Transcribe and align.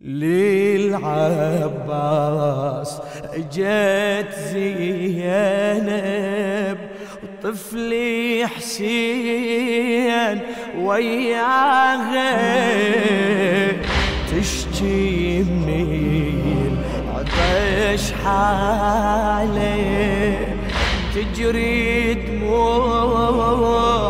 للعباس 0.00 1.70
اجت 3.34 4.34
زينب 4.52 5.94
طفلي 7.42 8.46
حسين 8.46 10.40
وياها 10.78 12.32
تشجي 14.30 15.42
من 15.42 16.76
عطش 17.14 18.12
حاله 18.24 19.74
تجري 21.14 22.14
دموع 22.14 24.03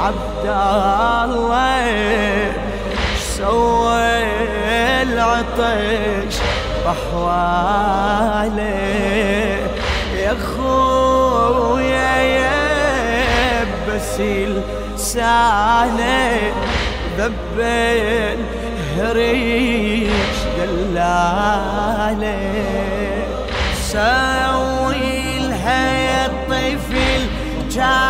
عبد 0.00 0.46
الله 1.24 2.52
سوى 3.18 4.22
العطش 5.02 6.19
بحواله 6.86 8.60
يا 10.16 10.34
خويا 10.56 12.16
يا 12.16 13.64
بسيل 13.88 14.62
سانه 14.96 16.52
ذبل 17.18 18.38
هريش 18.96 20.36
دلاله 20.58 22.36
سوي 23.92 25.38
لها 25.38 26.26
الطفل 26.26 27.22
جاره 27.70 28.09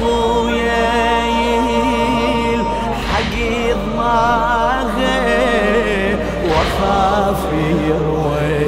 يا 0.00 0.06
خويا 0.06 0.90
الحق 2.54 3.34
يضماها 3.38 5.20
واخاف 6.44 7.42
يروي 7.86 8.66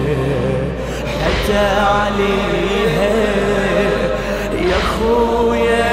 حتى 1.22 1.66
عليها 1.80 3.14
يا 4.60 4.78
خويا 4.98 5.92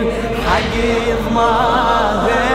الحق 0.00 0.74
يضماها 1.08 2.28
شوف 2.28 2.47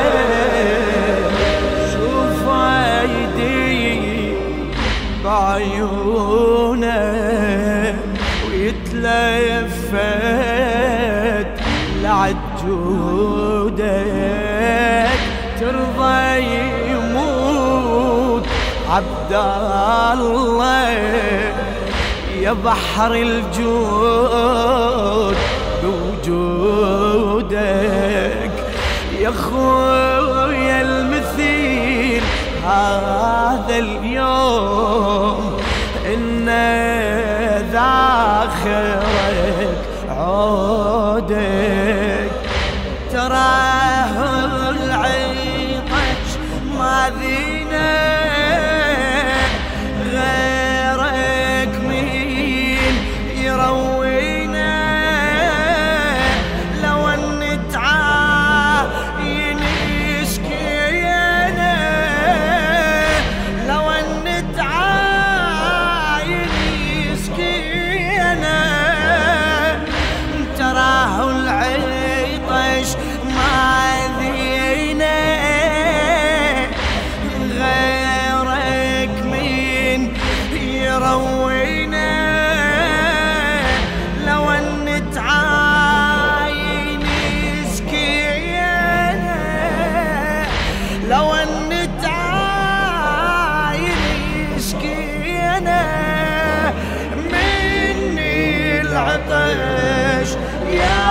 لعجودك 12.64 13.90
ترضى 15.60 16.40
يموت. 16.92 18.46
عبد 18.90 19.34
الله 19.34 20.90
يا 22.42 22.54
بحر 22.66 23.14
الجود. 23.14 24.64
بوجودك 26.24 27.54
يا 29.20 29.32
خويا 29.32 30.82
المثيل 30.82 32.24
هذا 32.66 33.78
اليوم 33.78 35.58
إنه 36.14 36.64
ذاخرك 37.72 39.14
عودك 40.10 40.83
العطش 100.74 101.03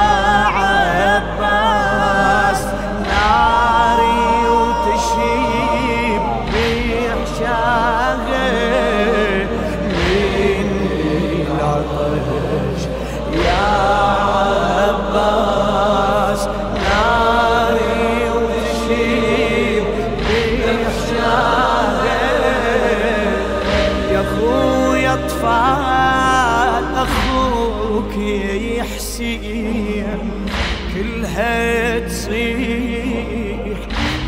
يصيح 32.22 33.78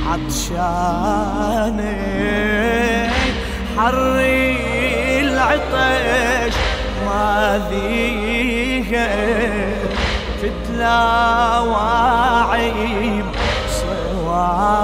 عطشانة 0.06 1.94
حر 3.76 4.16
العطش. 5.20 6.54
ما 7.06 7.60
ذيها 7.70 9.10
تتلاوى 10.42 11.92
عيب 12.50 13.26
صواب 13.70 14.83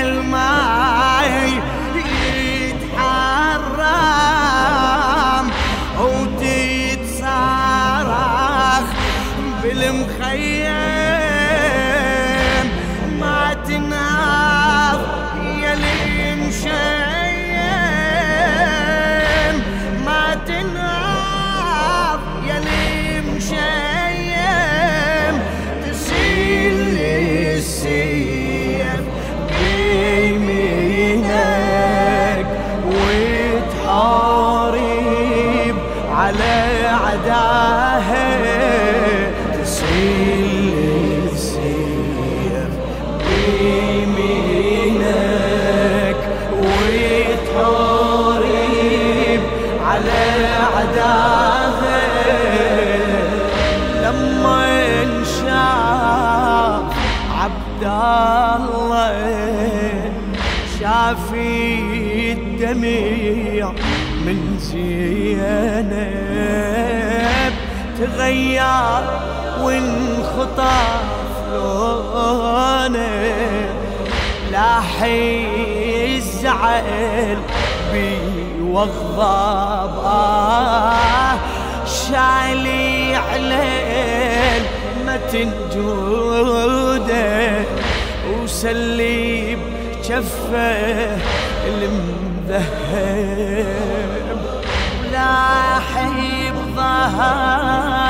الماي 0.00 1.60
يتحرم 2.96 3.86
وتتصارخ 6.00 7.26
بالمخيم. 9.62 10.85
عبد 57.46 57.84
الله 58.56 60.12
شافي 60.80 62.32
الدميع 62.32 63.72
من 64.26 64.38
زينب 64.58 65.94
تغير 67.98 69.04
وانخطف 69.62 71.34
لونه 71.52 73.36
لاحي 74.52 76.16
الزعل 76.16 77.38
بي 77.92 78.18
واغضب 78.62 79.94
آه 80.04 81.36
شالي 81.86 83.16
عليه 83.16 83.85
جودة 85.74 87.64
وسلي 88.30 89.56
بجفة 89.56 91.18
المذهب. 91.66 92.76
لاحي 95.12 96.50
بظهر. 96.50 98.05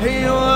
Hey. 0.00 0.47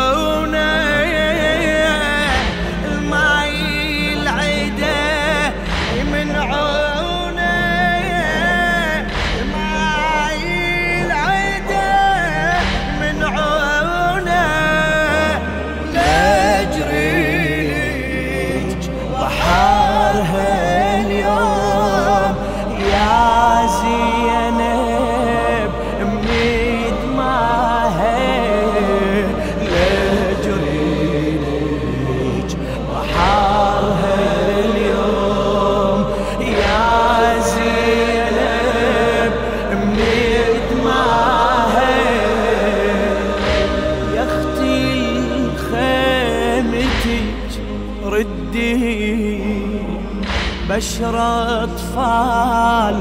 بشر 50.68 51.16
أطفال 51.64 52.96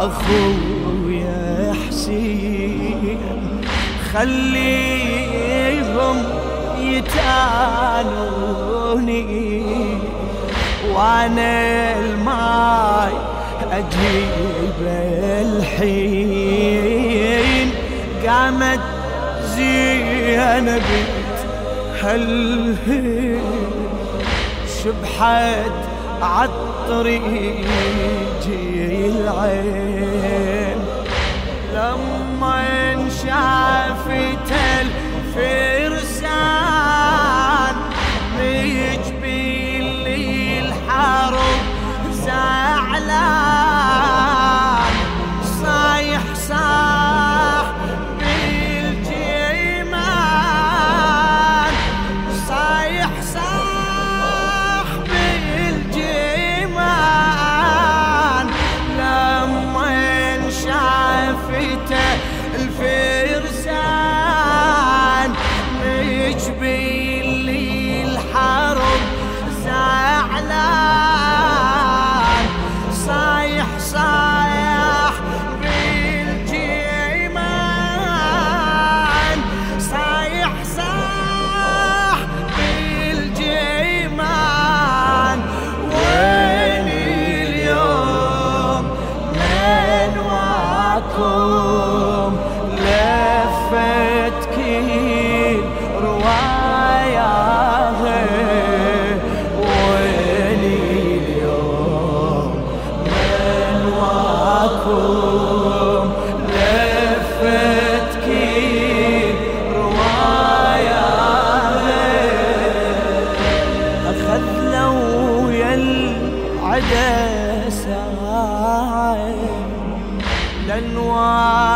اخويا 0.00 1.74
حسين. 1.88 3.18
خليهم 4.12 5.36
يتانوني 8.16 8.56
وأنا 10.94 11.54
الماي 11.98 13.12
أجيب 13.72 14.78
الحين 16.02 17.70
قامت 18.26 18.80
زينب 19.56 20.82
هل 22.02 22.26
شبحت 24.86 25.78
عالطريق 26.22 27.24
العين. 29.04 30.78
لما 31.74 32.56
انشافت 32.92 34.50
الفرسان 34.80 36.15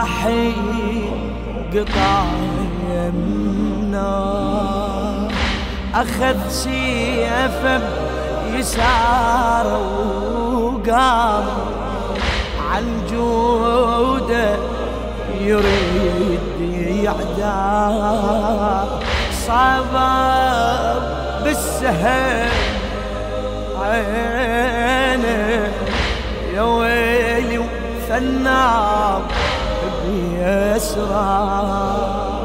واحد 0.01 0.53
قطع 1.75 2.23
يمنا 2.91 4.09
أخذ 5.95 6.49
سيفه 6.49 7.81
بيساره 8.47 9.79
وقام 10.53 11.45
عن 12.71 12.85
جوده 13.13 14.57
يريد 15.41 16.41
يعدى 17.05 17.61
صاب 19.47 19.93
بالسهل 21.45 22.49
عينه 23.81 25.69
يا 26.55 26.63
ويلي 26.63 27.59
وفنار 27.59 29.23
بيسرى 30.81 32.41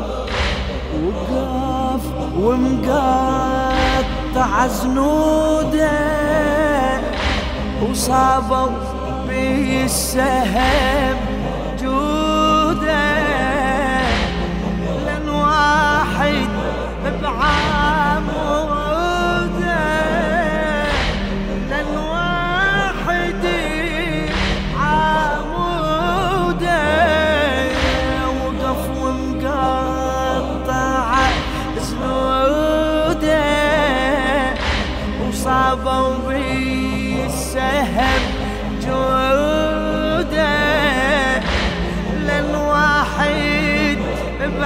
وقف 1.06 2.04
ومقطع 2.39 3.88
زنوده 4.68 5.92
وصابوا 7.82 8.68
بالسهم. 9.27 11.18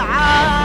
啊。 0.03 0.58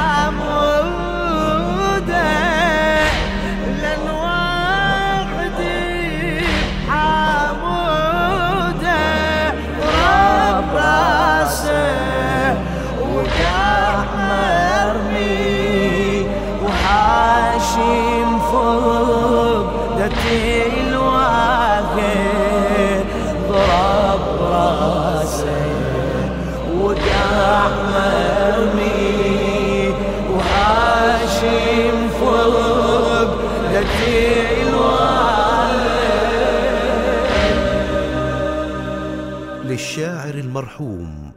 المرحوم 40.74 41.32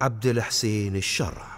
عبد 0.00 0.26
الحسين 0.26 0.96
الشرع. 0.96 1.51